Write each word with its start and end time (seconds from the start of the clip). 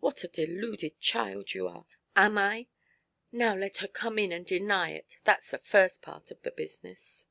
What 0.00 0.22
a 0.22 0.28
deluded 0.28 1.00
child 1.00 1.54
you 1.54 1.66
are!" 1.66 1.86
"Am 2.14 2.36
I? 2.36 2.66
Now 3.32 3.54
let 3.54 3.78
her 3.78 3.88
come 3.88 4.18
in, 4.18 4.32
and 4.32 4.44
deny 4.44 4.90
it. 4.90 5.16
Thatʼs 5.24 5.48
the 5.48 5.58
first 5.60 6.02
part 6.02 6.30
of 6.30 6.42
the 6.42 6.50
business." 6.52 7.26